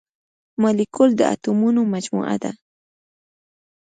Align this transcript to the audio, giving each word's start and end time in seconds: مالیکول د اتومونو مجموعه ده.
مالیکول 0.61 1.09
د 1.17 1.21
اتومونو 1.33 1.81
مجموعه 1.93 2.35
ده. 2.43 2.51